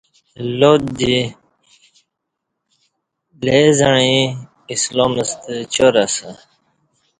[0.59, 1.17] لات جی
[3.43, 4.21] لیزعیں
[4.73, 6.29] اسلام ستہ چار اسہ